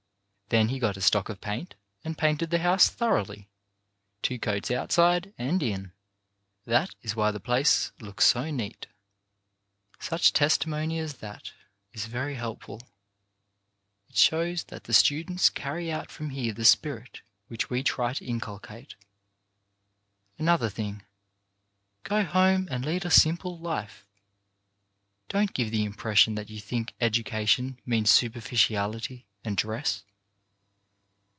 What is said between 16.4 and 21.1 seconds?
the spirit which we try to inculcate. Another thing.